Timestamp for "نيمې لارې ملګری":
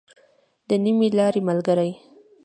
0.83-1.91